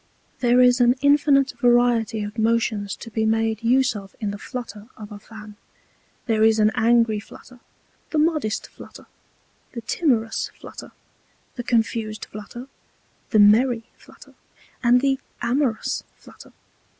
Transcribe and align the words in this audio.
There 0.39 0.61
is 0.61 0.81
an 0.81 0.95
infinite 1.01 1.53
variety 1.61 2.23
of 2.23 2.39
Motions 2.39 2.95
to 2.95 3.11
be 3.11 3.23
made 3.23 3.61
use 3.61 3.95
of 3.95 4.15
in 4.19 4.31
the 4.31 4.39
Flutter 4.39 4.87
of 4.97 5.11
a 5.11 5.19
Fan. 5.19 5.57
There 6.25 6.43
is 6.43 6.57
an 6.57 6.71
Angry 6.73 7.19
Flutter, 7.19 7.59
the 8.09 8.17
modest 8.17 8.65
Flutter, 8.65 9.05
the 9.73 9.81
timorous 9.81 10.49
Flutter, 10.59 10.91
the 11.53 11.61
confused 11.63 12.25
Flutter, 12.25 12.65
the 13.29 13.37
merry 13.37 13.83
Flutter, 13.95 14.33
and 14.81 15.01
the 15.01 15.19
amorous 15.43 16.03
Flutter. 16.15 16.51